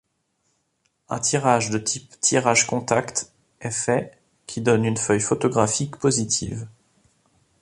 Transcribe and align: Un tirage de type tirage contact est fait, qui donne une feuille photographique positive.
Un 1.09 1.19
tirage 1.19 1.69
de 1.69 1.77
type 1.77 2.19
tirage 2.21 2.65
contact 2.65 3.31
est 3.59 3.69
fait, 3.69 4.17
qui 4.47 4.59
donne 4.61 4.83
une 4.83 4.97
feuille 4.97 5.19
photographique 5.19 5.97
positive. 5.97 6.67